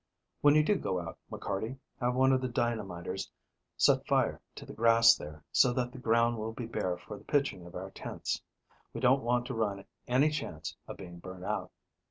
[0.41, 3.29] When you go out, McCarty, have one of the dynamiters
[3.77, 7.23] set fire to the grass there, so that the ground will be bare for the
[7.25, 8.41] pitching of our tents.
[8.95, 11.71] We don't want to run any chance of being burnt out."